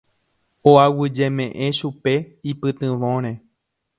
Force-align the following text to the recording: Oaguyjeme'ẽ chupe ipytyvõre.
Oaguyjeme'ẽ 0.71 1.69
chupe 1.79 2.13
ipytyvõre. 2.51 3.31